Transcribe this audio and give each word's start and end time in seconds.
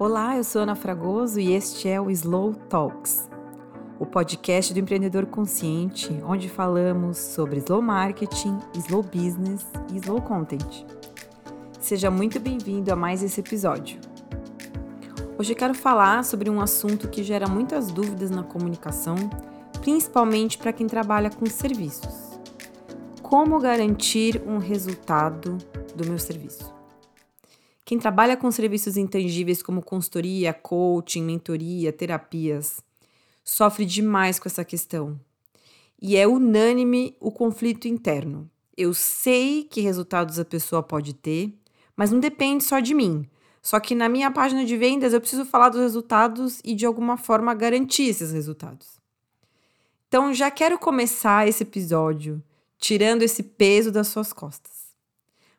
Olá, 0.00 0.36
eu 0.36 0.44
sou 0.44 0.62
Ana 0.62 0.76
Fragoso 0.76 1.40
e 1.40 1.52
este 1.52 1.88
é 1.88 2.00
o 2.00 2.08
Slow 2.08 2.54
Talks, 2.54 3.28
o 3.98 4.06
podcast 4.06 4.72
do 4.72 4.78
empreendedor 4.78 5.26
consciente, 5.26 6.22
onde 6.24 6.48
falamos 6.48 7.18
sobre 7.18 7.58
slow 7.58 7.82
marketing, 7.82 8.60
slow 8.76 9.02
business 9.02 9.66
e 9.92 9.96
slow 9.96 10.22
content. 10.22 10.86
Seja 11.80 12.12
muito 12.12 12.38
bem-vindo 12.38 12.92
a 12.92 12.96
mais 12.96 13.24
esse 13.24 13.40
episódio. 13.40 13.98
Hoje 15.36 15.54
eu 15.54 15.56
quero 15.56 15.74
falar 15.74 16.24
sobre 16.24 16.48
um 16.48 16.60
assunto 16.60 17.08
que 17.08 17.24
gera 17.24 17.48
muitas 17.48 17.90
dúvidas 17.90 18.30
na 18.30 18.44
comunicação, 18.44 19.16
principalmente 19.80 20.58
para 20.58 20.72
quem 20.72 20.86
trabalha 20.86 21.28
com 21.28 21.44
serviços. 21.46 22.38
Como 23.20 23.58
garantir 23.58 24.40
um 24.46 24.58
resultado 24.58 25.58
do 25.96 26.06
meu 26.06 26.20
serviço? 26.20 26.77
Quem 27.88 27.98
trabalha 27.98 28.36
com 28.36 28.50
serviços 28.50 28.98
intangíveis 28.98 29.62
como 29.62 29.80
consultoria, 29.80 30.52
coaching, 30.52 31.22
mentoria, 31.22 31.90
terapias, 31.90 32.82
sofre 33.42 33.86
demais 33.86 34.38
com 34.38 34.46
essa 34.46 34.62
questão. 34.62 35.18
E 35.98 36.14
é 36.14 36.28
unânime 36.28 37.16
o 37.18 37.32
conflito 37.32 37.88
interno. 37.88 38.46
Eu 38.76 38.92
sei 38.92 39.64
que 39.64 39.80
resultados 39.80 40.38
a 40.38 40.44
pessoa 40.44 40.82
pode 40.82 41.14
ter, 41.14 41.50
mas 41.96 42.10
não 42.10 42.20
depende 42.20 42.62
só 42.62 42.78
de 42.78 42.92
mim. 42.92 43.26
Só 43.62 43.80
que 43.80 43.94
na 43.94 44.06
minha 44.06 44.30
página 44.30 44.66
de 44.66 44.76
vendas 44.76 45.14
eu 45.14 45.20
preciso 45.22 45.46
falar 45.46 45.70
dos 45.70 45.80
resultados 45.80 46.60
e 46.62 46.74
de 46.74 46.84
alguma 46.84 47.16
forma 47.16 47.54
garantir 47.54 48.08
esses 48.08 48.32
resultados. 48.32 49.00
Então 50.08 50.34
já 50.34 50.50
quero 50.50 50.78
começar 50.78 51.48
esse 51.48 51.62
episódio 51.62 52.44
tirando 52.78 53.22
esse 53.22 53.42
peso 53.42 53.90
das 53.90 54.08
suas 54.08 54.30
costas 54.30 54.77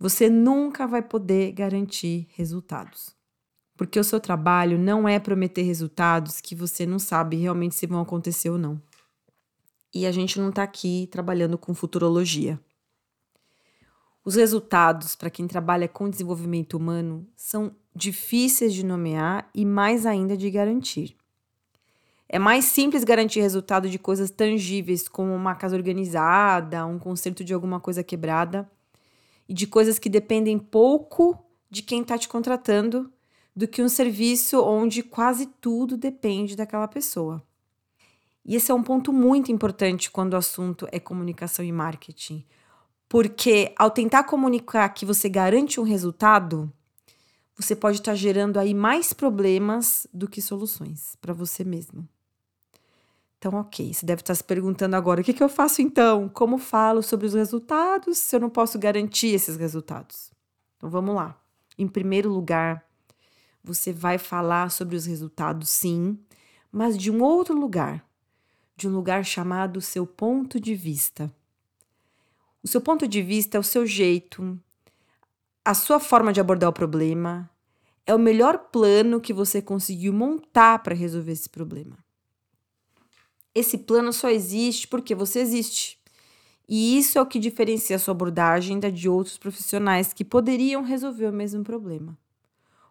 você 0.00 0.30
nunca 0.30 0.86
vai 0.86 1.02
poder 1.02 1.52
garantir 1.52 2.26
resultados. 2.32 3.14
Porque 3.76 4.00
o 4.00 4.04
seu 4.04 4.18
trabalho 4.18 4.78
não 4.78 5.06
é 5.06 5.18
prometer 5.20 5.60
resultados 5.60 6.40
que 6.40 6.54
você 6.54 6.86
não 6.86 6.98
sabe 6.98 7.36
realmente 7.36 7.74
se 7.74 7.86
vão 7.86 8.00
acontecer 8.00 8.48
ou 8.48 8.56
não. 8.56 8.80
E 9.94 10.06
a 10.06 10.12
gente 10.12 10.40
não 10.40 10.48
está 10.48 10.62
aqui 10.62 11.06
trabalhando 11.12 11.58
com 11.58 11.74
futurologia. 11.74 12.58
Os 14.24 14.36
resultados, 14.36 15.14
para 15.14 15.28
quem 15.28 15.46
trabalha 15.46 15.86
com 15.86 16.08
desenvolvimento 16.08 16.78
humano, 16.78 17.26
são 17.36 17.74
difíceis 17.94 18.72
de 18.72 18.84
nomear 18.84 19.50
e 19.54 19.66
mais 19.66 20.06
ainda 20.06 20.34
de 20.34 20.50
garantir. 20.50 21.14
É 22.26 22.38
mais 22.38 22.64
simples 22.66 23.04
garantir 23.04 23.40
resultado 23.40 23.90
de 23.90 23.98
coisas 23.98 24.30
tangíveis, 24.30 25.08
como 25.08 25.34
uma 25.34 25.54
casa 25.54 25.76
organizada, 25.76 26.86
um 26.86 26.98
conserto 26.98 27.44
de 27.44 27.52
alguma 27.52 27.80
coisa 27.80 28.02
quebrada, 28.02 28.70
e 29.50 29.52
de 29.52 29.66
coisas 29.66 29.98
que 29.98 30.08
dependem 30.08 30.60
pouco 30.60 31.36
de 31.68 31.82
quem 31.82 32.02
está 32.02 32.16
te 32.16 32.28
contratando 32.28 33.12
do 33.54 33.66
que 33.66 33.82
um 33.82 33.88
serviço 33.88 34.62
onde 34.62 35.02
quase 35.02 35.46
tudo 35.60 35.96
depende 35.96 36.54
daquela 36.54 36.86
pessoa. 36.86 37.42
E 38.44 38.54
esse 38.54 38.70
é 38.70 38.74
um 38.74 38.82
ponto 38.82 39.12
muito 39.12 39.50
importante 39.50 40.08
quando 40.08 40.34
o 40.34 40.36
assunto 40.36 40.86
é 40.92 41.00
comunicação 41.00 41.64
e 41.64 41.72
marketing. 41.72 42.46
Porque 43.08 43.74
ao 43.76 43.90
tentar 43.90 44.22
comunicar 44.22 44.88
que 44.90 45.04
você 45.04 45.28
garante 45.28 45.80
um 45.80 45.84
resultado, 45.84 46.72
você 47.56 47.74
pode 47.74 47.98
estar 47.98 48.12
tá 48.12 48.16
gerando 48.16 48.56
aí 48.56 48.72
mais 48.72 49.12
problemas 49.12 50.06
do 50.14 50.28
que 50.28 50.40
soluções 50.40 51.16
para 51.20 51.34
você 51.34 51.64
mesmo. 51.64 52.08
Então, 53.40 53.54
ok, 53.54 53.94
você 53.94 54.04
deve 54.04 54.20
estar 54.20 54.34
se 54.34 54.44
perguntando 54.44 54.94
agora: 54.94 55.22
o 55.22 55.24
que, 55.24 55.32
que 55.32 55.42
eu 55.42 55.48
faço 55.48 55.80
então? 55.80 56.28
Como 56.28 56.58
falo 56.58 57.02
sobre 57.02 57.26
os 57.26 57.32
resultados 57.32 58.18
se 58.18 58.36
eu 58.36 58.40
não 58.40 58.50
posso 58.50 58.78
garantir 58.78 59.28
esses 59.28 59.56
resultados? 59.56 60.30
Então, 60.76 60.90
vamos 60.90 61.14
lá. 61.14 61.40
Em 61.78 61.88
primeiro 61.88 62.28
lugar, 62.28 62.84
você 63.64 63.94
vai 63.94 64.18
falar 64.18 64.70
sobre 64.70 64.94
os 64.94 65.06
resultados, 65.06 65.70
sim, 65.70 66.18
mas 66.70 66.98
de 66.98 67.10
um 67.10 67.22
outro 67.22 67.58
lugar, 67.58 68.04
de 68.76 68.86
um 68.86 68.92
lugar 68.92 69.24
chamado 69.24 69.80
seu 69.80 70.06
ponto 70.06 70.60
de 70.60 70.74
vista. 70.74 71.32
O 72.62 72.68
seu 72.68 72.82
ponto 72.82 73.08
de 73.08 73.22
vista 73.22 73.56
é 73.56 73.60
o 73.60 73.64
seu 73.64 73.86
jeito, 73.86 74.60
a 75.64 75.72
sua 75.72 75.98
forma 75.98 76.30
de 76.30 76.42
abordar 76.42 76.68
o 76.68 76.74
problema, 76.74 77.48
é 78.06 78.14
o 78.14 78.18
melhor 78.18 78.68
plano 78.70 79.18
que 79.18 79.32
você 79.32 79.62
conseguiu 79.62 80.12
montar 80.12 80.82
para 80.82 80.94
resolver 80.94 81.32
esse 81.32 81.48
problema. 81.48 81.96
Esse 83.54 83.78
plano 83.78 84.12
só 84.12 84.30
existe 84.30 84.86
porque 84.86 85.14
você 85.14 85.40
existe. 85.40 85.98
E 86.68 86.96
isso 86.96 87.18
é 87.18 87.22
o 87.22 87.26
que 87.26 87.40
diferencia 87.40 87.96
a 87.96 87.98
sua 87.98 88.12
abordagem 88.12 88.78
da 88.78 88.90
de 88.90 89.08
outros 89.08 89.36
profissionais 89.36 90.12
que 90.12 90.24
poderiam 90.24 90.84
resolver 90.84 91.26
o 91.26 91.32
mesmo 91.32 91.64
problema. 91.64 92.16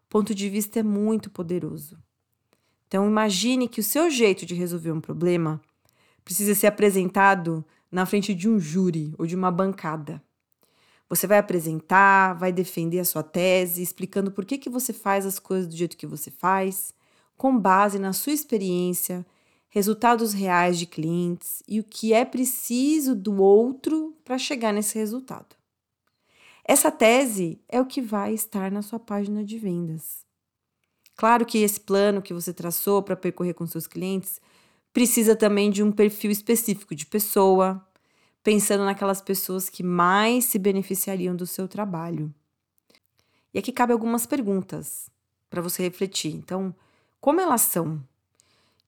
O 0.05 0.09
ponto 0.09 0.35
de 0.35 0.49
vista 0.49 0.79
é 0.79 0.83
muito 0.83 1.29
poderoso. 1.29 1.97
Então, 2.87 3.07
imagine 3.07 3.69
que 3.69 3.79
o 3.79 3.83
seu 3.83 4.09
jeito 4.09 4.45
de 4.45 4.53
resolver 4.53 4.91
um 4.91 4.99
problema 4.99 5.61
precisa 6.25 6.53
ser 6.53 6.67
apresentado 6.67 7.63
na 7.89 8.05
frente 8.05 8.35
de 8.35 8.49
um 8.49 8.59
júri 8.59 9.13
ou 9.17 9.25
de 9.25 9.35
uma 9.35 9.51
bancada. 9.51 10.21
Você 11.07 11.25
vai 11.25 11.37
apresentar, 11.37 12.33
vai 12.33 12.51
defender 12.51 12.99
a 12.99 13.05
sua 13.05 13.23
tese, 13.23 13.81
explicando 13.81 14.31
por 14.31 14.45
que, 14.45 14.57
que 14.57 14.69
você 14.69 14.91
faz 14.91 15.25
as 15.25 15.39
coisas 15.39 15.67
do 15.67 15.75
jeito 15.75 15.95
que 15.95 16.05
você 16.05 16.29
faz, 16.29 16.93
com 17.37 17.57
base 17.57 17.97
na 17.97 18.11
sua 18.11 18.33
experiência 18.33 19.25
resultados 19.69 20.33
reais 20.33 20.77
de 20.77 20.85
clientes 20.85 21.61
e 21.67 21.79
o 21.79 21.83
que 21.83 22.11
é 22.11 22.25
preciso 22.25 23.15
do 23.15 23.41
outro 23.41 24.15
para 24.25 24.37
chegar 24.37 24.73
nesse 24.73 24.97
resultado. 24.97 25.55
Essa 26.65 26.91
tese 26.91 27.61
é 27.69 27.79
o 27.79 27.85
que 27.85 28.01
vai 28.01 28.33
estar 28.33 28.71
na 28.71 28.81
sua 28.81 28.99
página 28.99 29.43
de 29.43 29.57
vendas. 29.57 30.25
Claro 31.15 31.45
que 31.45 31.59
esse 31.59 31.79
plano 31.79 32.21
que 32.21 32.33
você 32.33 32.53
traçou 32.53 33.03
para 33.03 33.15
percorrer 33.15 33.53
com 33.53 33.65
seus 33.65 33.87
clientes 33.87 34.39
precisa 34.93 35.35
também 35.35 35.69
de 35.69 35.83
um 35.83 35.91
perfil 35.91 36.31
específico 36.31 36.95
de 36.95 37.05
pessoa, 37.05 37.85
pensando 38.43 38.85
naquelas 38.85 39.21
pessoas 39.21 39.69
que 39.69 39.83
mais 39.83 40.45
se 40.45 40.57
beneficiariam 40.57 41.35
do 41.35 41.45
seu 41.45 41.67
trabalho. 41.67 42.33
E 43.53 43.59
aqui 43.59 43.71
cabe 43.71 43.93
algumas 43.93 44.25
perguntas 44.25 45.09
para 45.49 45.61
você 45.61 45.83
refletir. 45.83 46.33
Então, 46.35 46.73
como 47.19 47.41
elas 47.41 47.61
são? 47.61 48.01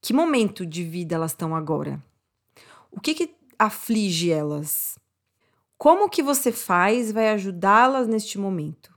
Que 0.01 0.13
momento 0.13 0.65
de 0.65 0.83
vida 0.83 1.15
elas 1.15 1.31
estão 1.31 1.55
agora? 1.55 2.03
O 2.91 2.99
que, 2.99 3.13
que 3.13 3.35
aflige 3.57 4.31
elas? 4.31 4.97
Como 5.77 6.09
que 6.09 6.23
você 6.23 6.51
faz 6.51 7.11
vai 7.11 7.29
ajudá-las 7.29 8.07
neste 8.07 8.37
momento? 8.37 8.91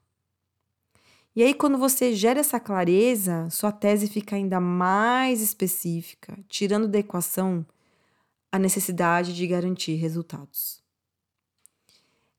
E 1.37 1.43
aí, 1.43 1.53
quando 1.53 1.77
você 1.77 2.15
gera 2.15 2.41
essa 2.41 2.61
clareza, 2.61 3.49
sua 3.51 3.73
tese 3.73 4.09
fica 4.09 4.37
ainda 4.37 4.61
mais 4.61 5.41
específica, 5.41 6.39
tirando 6.49 6.87
da 6.87 6.99
equação 6.99 7.67
a 8.53 8.59
necessidade 8.59 9.35
de 9.35 9.47
garantir 9.47 9.97
resultados. 9.97 10.81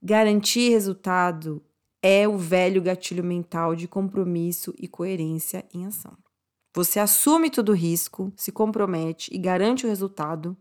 Garantir 0.02 0.70
resultado 0.70 1.62
é 2.02 2.28
o 2.28 2.38
velho 2.38 2.82
gatilho 2.82 3.24
mental 3.24 3.76
de 3.76 3.88
compromisso 3.88 4.74
e 4.80 4.88
coerência 4.88 5.66
em 5.74 5.86
ação. 5.86 6.16
Você 6.76 7.00
assume 7.00 7.50
todo 7.50 7.70
o 7.70 7.74
risco, 7.74 8.34
se 8.36 8.52
compromete 8.52 9.34
e 9.34 9.38
garante 9.38 9.86
o 9.86 9.90
resultado 9.90 10.58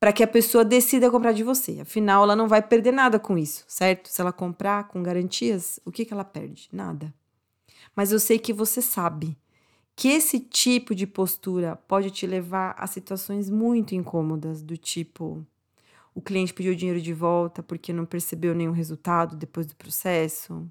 para 0.00 0.10
que 0.10 0.22
a 0.22 0.26
pessoa 0.26 0.64
decida 0.64 1.10
comprar 1.10 1.32
de 1.32 1.44
você. 1.44 1.80
Afinal, 1.80 2.22
ela 2.22 2.34
não 2.34 2.48
vai 2.48 2.62
perder 2.62 2.92
nada 2.92 3.18
com 3.18 3.36
isso, 3.36 3.62
certo? 3.68 4.08
Se 4.08 4.22
ela 4.22 4.32
comprar 4.32 4.88
com 4.88 5.02
garantias, 5.02 5.78
o 5.84 5.92
que, 5.92 6.06
que 6.06 6.14
ela 6.14 6.24
perde? 6.24 6.70
Nada. 6.72 7.12
Mas 7.94 8.10
eu 8.10 8.18
sei 8.18 8.38
que 8.38 8.54
você 8.54 8.80
sabe 8.80 9.36
que 9.94 10.08
esse 10.08 10.40
tipo 10.40 10.94
de 10.94 11.06
postura 11.06 11.76
pode 11.76 12.10
te 12.10 12.26
levar 12.26 12.74
a 12.78 12.86
situações 12.86 13.50
muito 13.50 13.94
incômodas, 13.94 14.62
do 14.62 14.78
tipo 14.78 15.46
o 16.14 16.22
cliente 16.22 16.54
pediu 16.54 16.74
dinheiro 16.74 17.02
de 17.02 17.12
volta 17.12 17.62
porque 17.62 17.92
não 17.92 18.06
percebeu 18.06 18.54
nenhum 18.54 18.72
resultado 18.72 19.36
depois 19.36 19.66
do 19.66 19.76
processo, 19.76 20.66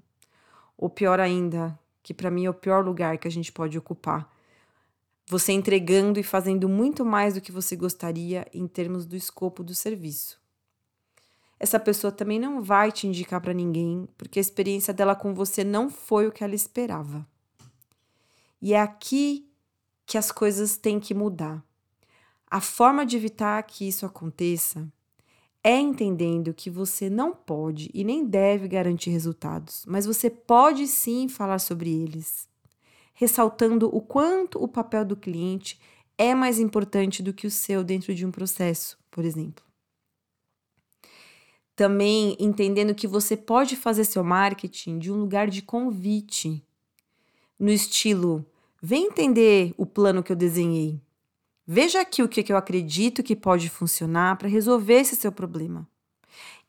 ou 0.76 0.90
pior 0.90 1.20
ainda, 1.20 1.78
que 2.06 2.14
para 2.14 2.30
mim 2.30 2.44
é 2.44 2.50
o 2.50 2.54
pior 2.54 2.84
lugar 2.84 3.18
que 3.18 3.26
a 3.26 3.30
gente 3.30 3.50
pode 3.50 3.76
ocupar. 3.76 4.32
Você 5.26 5.50
entregando 5.50 6.20
e 6.20 6.22
fazendo 6.22 6.68
muito 6.68 7.04
mais 7.04 7.34
do 7.34 7.40
que 7.40 7.50
você 7.50 7.74
gostaria 7.74 8.46
em 8.54 8.68
termos 8.68 9.04
do 9.04 9.16
escopo 9.16 9.64
do 9.64 9.74
serviço. 9.74 10.40
Essa 11.58 11.80
pessoa 11.80 12.12
também 12.12 12.38
não 12.38 12.62
vai 12.62 12.92
te 12.92 13.08
indicar 13.08 13.40
para 13.40 13.52
ninguém, 13.52 14.08
porque 14.16 14.38
a 14.38 14.40
experiência 14.40 14.94
dela 14.94 15.16
com 15.16 15.34
você 15.34 15.64
não 15.64 15.90
foi 15.90 16.28
o 16.28 16.30
que 16.30 16.44
ela 16.44 16.54
esperava. 16.54 17.26
E 18.62 18.72
é 18.72 18.80
aqui 18.80 19.50
que 20.06 20.16
as 20.16 20.30
coisas 20.30 20.76
têm 20.76 21.00
que 21.00 21.12
mudar. 21.12 21.60
A 22.48 22.60
forma 22.60 23.04
de 23.04 23.16
evitar 23.16 23.60
que 23.64 23.88
isso 23.88 24.06
aconteça 24.06 24.86
é 25.66 25.80
entendendo 25.80 26.54
que 26.54 26.70
você 26.70 27.10
não 27.10 27.32
pode 27.32 27.90
e 27.92 28.04
nem 28.04 28.24
deve 28.24 28.68
garantir 28.68 29.10
resultados, 29.10 29.84
mas 29.88 30.06
você 30.06 30.30
pode 30.30 30.86
sim 30.86 31.26
falar 31.28 31.58
sobre 31.58 31.90
eles, 31.90 32.48
ressaltando 33.12 33.90
o 33.92 34.00
quanto 34.00 34.62
o 34.62 34.68
papel 34.68 35.04
do 35.04 35.16
cliente 35.16 35.80
é 36.16 36.36
mais 36.36 36.60
importante 36.60 37.20
do 37.20 37.32
que 37.32 37.48
o 37.48 37.50
seu 37.50 37.82
dentro 37.82 38.14
de 38.14 38.24
um 38.24 38.30
processo, 38.30 38.96
por 39.10 39.24
exemplo. 39.24 39.64
Também 41.74 42.36
entendendo 42.38 42.94
que 42.94 43.08
você 43.08 43.36
pode 43.36 43.74
fazer 43.74 44.04
seu 44.04 44.22
marketing 44.22 45.00
de 45.00 45.10
um 45.10 45.16
lugar 45.16 45.48
de 45.48 45.62
convite, 45.62 46.64
no 47.58 47.70
estilo 47.70 48.46
Vem 48.80 49.06
entender 49.06 49.74
o 49.76 49.84
plano 49.84 50.22
que 50.22 50.30
eu 50.30 50.36
desenhei. 50.36 51.00
Veja 51.66 52.00
aqui 52.00 52.22
o 52.22 52.28
que 52.28 52.52
eu 52.52 52.56
acredito 52.56 53.24
que 53.24 53.34
pode 53.34 53.68
funcionar 53.68 54.36
para 54.38 54.48
resolver 54.48 55.00
esse 55.00 55.16
seu 55.16 55.32
problema. 55.32 55.88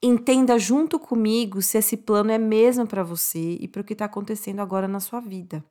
Entenda 0.01 0.57
junto 0.57 0.97
comigo 0.99 1.61
se 1.61 1.77
esse 1.77 1.95
plano 1.95 2.31
é 2.31 2.37
mesmo 2.37 2.87
para 2.87 3.03
você 3.03 3.57
e 3.59 3.67
para 3.67 3.81
o 3.81 3.83
que 3.83 3.93
está 3.93 4.05
acontecendo 4.05 4.59
agora 4.59 4.87
na 4.87 4.99
sua 4.99 5.19
vida. 5.19 5.63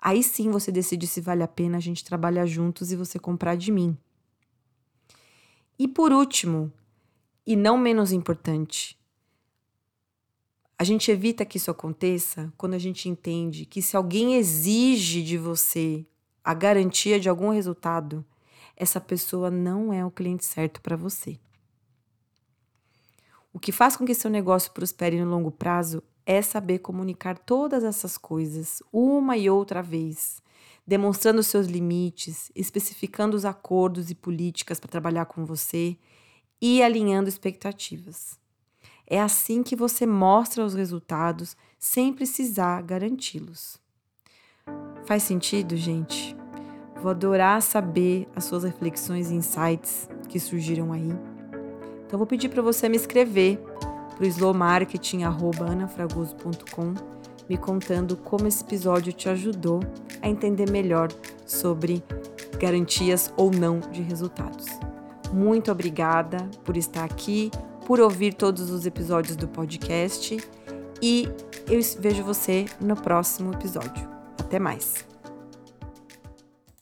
Aí 0.00 0.22
sim 0.22 0.50
você 0.50 0.72
decide 0.72 1.06
se 1.06 1.20
vale 1.20 1.42
a 1.42 1.48
pena 1.48 1.76
a 1.76 1.80
gente 1.80 2.04
trabalhar 2.04 2.46
juntos 2.46 2.90
e 2.90 2.96
você 2.96 3.18
comprar 3.18 3.56
de 3.56 3.70
mim. 3.70 3.96
E 5.78 5.86
por 5.86 6.12
último, 6.12 6.72
e 7.46 7.54
não 7.54 7.78
menos 7.78 8.10
importante, 8.10 8.98
a 10.76 10.82
gente 10.84 11.10
evita 11.10 11.44
que 11.44 11.56
isso 11.56 11.70
aconteça 11.70 12.52
quando 12.56 12.74
a 12.74 12.78
gente 12.78 13.08
entende 13.08 13.64
que 13.64 13.82
se 13.82 13.96
alguém 13.96 14.36
exige 14.36 15.22
de 15.22 15.36
você 15.36 16.04
a 16.48 16.54
garantia 16.54 17.20
de 17.20 17.28
algum 17.28 17.50
resultado, 17.50 18.24
essa 18.74 18.98
pessoa 18.98 19.50
não 19.50 19.92
é 19.92 20.02
o 20.02 20.10
cliente 20.10 20.46
certo 20.46 20.80
para 20.80 20.96
você. 20.96 21.38
O 23.52 23.58
que 23.58 23.70
faz 23.70 23.98
com 23.98 24.06
que 24.06 24.14
seu 24.14 24.30
negócio 24.30 24.72
prospere 24.72 25.20
no 25.20 25.30
longo 25.30 25.50
prazo 25.50 26.02
é 26.24 26.40
saber 26.40 26.78
comunicar 26.78 27.36
todas 27.36 27.84
essas 27.84 28.16
coisas 28.16 28.82
uma 28.90 29.36
e 29.36 29.50
outra 29.50 29.82
vez, 29.82 30.40
demonstrando 30.86 31.42
seus 31.42 31.66
limites, 31.66 32.50
especificando 32.54 33.36
os 33.36 33.44
acordos 33.44 34.10
e 34.10 34.14
políticas 34.14 34.80
para 34.80 34.88
trabalhar 34.88 35.26
com 35.26 35.44
você 35.44 35.98
e 36.62 36.82
alinhando 36.82 37.28
expectativas. 37.28 38.38
É 39.06 39.20
assim 39.20 39.62
que 39.62 39.76
você 39.76 40.06
mostra 40.06 40.64
os 40.64 40.72
resultados 40.72 41.54
sem 41.78 42.10
precisar 42.10 42.80
garanti-los. 42.80 43.78
Faz 45.04 45.22
sentido, 45.24 45.76
gente? 45.76 46.37
Vou 47.00 47.10
adorar 47.10 47.62
saber 47.62 48.28
as 48.34 48.44
suas 48.44 48.64
reflexões 48.64 49.30
e 49.30 49.34
insights 49.34 50.08
que 50.28 50.40
surgiram 50.40 50.92
aí. 50.92 51.12
Então 52.06 52.18
vou 52.18 52.26
pedir 52.26 52.48
para 52.48 52.62
você 52.62 52.88
me 52.88 52.96
escrever 52.96 53.62
para 54.16 54.24
o 54.24 54.26
slowmarketing@anafragoso.com, 54.26 56.94
me 57.48 57.56
contando 57.56 58.16
como 58.16 58.48
esse 58.48 58.64
episódio 58.64 59.12
te 59.12 59.28
ajudou 59.28 59.80
a 60.20 60.28
entender 60.28 60.68
melhor 60.70 61.08
sobre 61.46 62.02
garantias 62.58 63.32
ou 63.36 63.48
não 63.50 63.78
de 63.78 64.02
resultados. 64.02 64.66
Muito 65.32 65.70
obrigada 65.70 66.48
por 66.64 66.76
estar 66.76 67.04
aqui 67.04 67.52
por 67.86 68.00
ouvir 68.00 68.34
todos 68.34 68.70
os 68.70 68.84
episódios 68.84 69.34
do 69.34 69.48
podcast 69.48 70.36
e 71.00 71.26
eu 71.66 71.80
vejo 71.98 72.22
você 72.22 72.66
no 72.78 72.94
próximo 72.94 73.54
episódio. 73.54 74.06
Até 74.38 74.58
mais! 74.58 75.07